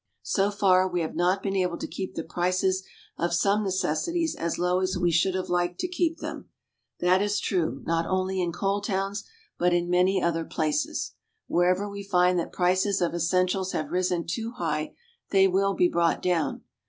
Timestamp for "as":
4.35-4.57, 4.79-4.97